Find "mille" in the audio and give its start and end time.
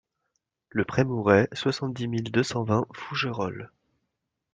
2.07-2.31